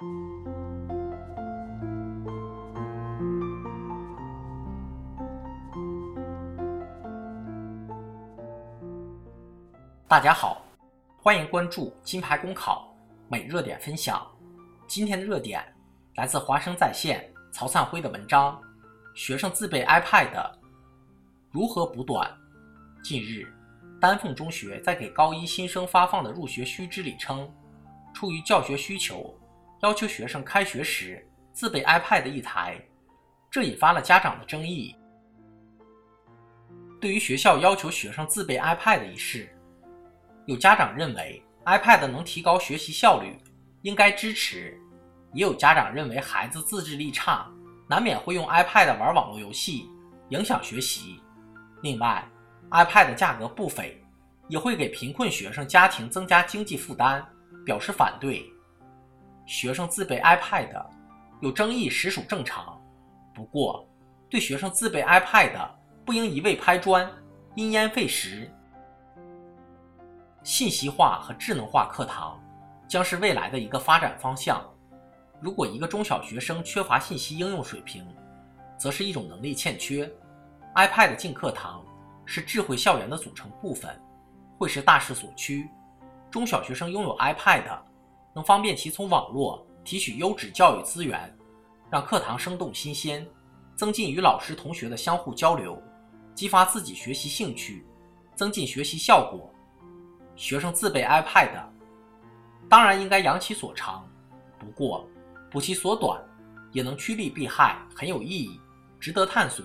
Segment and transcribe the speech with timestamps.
[0.00, 0.06] 大
[10.18, 10.64] 家好，
[11.18, 12.96] 欢迎关注金牌公考
[13.28, 14.26] 每热点分享。
[14.86, 15.62] 今天的热点
[16.14, 18.58] 来自华声在线曹灿辉的文章：
[19.14, 20.50] 学生自备 iPad
[21.50, 22.26] 如何补短？
[23.04, 23.46] 近日，
[24.00, 27.52] 丹凤中学在给高一新生发放的入学须知里称，
[28.14, 29.38] 出于教学需求，
[29.80, 32.78] 要求学生开学时自备 iPad 一台，
[33.50, 34.94] 这引发了家长的争议。
[37.00, 39.48] 对于学校要求学生自备 iPad 一事，
[40.44, 43.38] 有家长认为 iPad 能提高学习效率，
[43.80, 44.74] 应该支持；
[45.32, 47.50] 也有家长认为孩子自制力差，
[47.88, 49.88] 难免会用 iPad 玩网络游戏，
[50.28, 51.18] 影响学习。
[51.80, 52.22] 另外
[52.70, 53.98] ，iPad 价格不菲，
[54.46, 57.26] 也会给贫困学生家庭增加经济负担，
[57.64, 58.44] 表示反对。
[59.50, 60.86] 学生自备 iPad
[61.40, 62.80] 有争议实属正常，
[63.34, 63.84] 不过
[64.28, 65.68] 对学生自备 iPad
[66.04, 67.10] 不应一味拍砖，
[67.56, 68.48] 因噎废食。
[70.44, 72.40] 信息化和智能化课堂
[72.86, 74.64] 将是未来的一个发展方向。
[75.40, 78.06] 如果一个中小学生缺乏信息应用水平，
[78.78, 80.08] 则是一种能力欠缺。
[80.76, 81.84] iPad 进课堂
[82.24, 84.00] 是智慧校园的组成部分，
[84.58, 85.68] 会是大势所趋。
[86.30, 87.64] 中小学生拥有 iPad，
[88.34, 91.36] 能方便其从网络提取优质教育资源，
[91.90, 93.26] 让课堂生动新鲜，
[93.74, 95.80] 增进与老师同学的相互交流，
[96.34, 97.84] 激发自己学习兴趣，
[98.34, 99.52] 增进学习效果。
[100.36, 101.64] 学生自备 iPad，
[102.68, 104.08] 当然应该扬其所长，
[104.58, 105.06] 不过
[105.50, 106.22] 补其所短，
[106.72, 108.58] 也能趋利避害，很有意义，
[108.98, 109.64] 值得探索。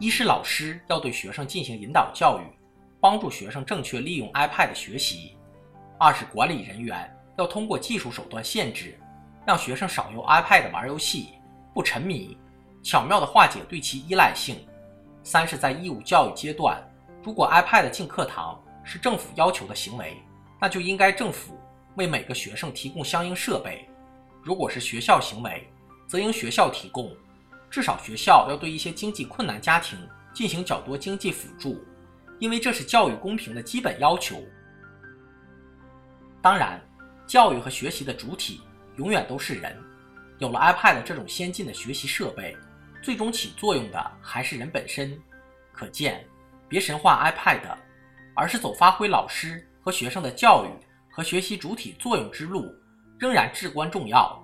[0.00, 2.44] 一是老师要对学生进行引导教育，
[3.00, 5.36] 帮助学生正确利用 iPad 学习；
[5.98, 8.98] 二是管理人员要通过技术手段限制，
[9.46, 11.28] 让学生少用 iPad 玩游戏，
[11.72, 12.36] 不沉迷。
[12.82, 14.56] 巧妙地化解对其依赖性。
[15.22, 16.82] 三是，在义务教育阶段，
[17.22, 20.16] 如果 iPad 进课堂是政府要求的行为，
[20.60, 21.58] 那就应该政府
[21.94, 23.86] 为每个学生提供相应设备；
[24.42, 25.66] 如果是学校行为，
[26.06, 27.10] 则应学校提供。
[27.74, 29.98] 至少学校要对一些经济困难家庭
[30.32, 31.84] 进行较多经济辅助，
[32.38, 34.40] 因为这是教育公平的基本要求。
[36.40, 36.80] 当然，
[37.26, 38.60] 教育和学习的主体
[38.94, 39.76] 永远都是人。
[40.38, 42.56] 有了 iPad 这种先进的学习设备。
[43.02, 45.20] 最终起作用的还是人本身，
[45.72, 46.24] 可见，
[46.68, 47.76] 别神化 iPad，
[48.36, 50.68] 而是走发挥老师和学生的教育
[51.12, 52.72] 和学习主体作用之路，
[53.18, 54.43] 仍然至关重要。